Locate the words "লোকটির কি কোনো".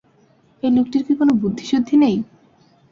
0.71-1.31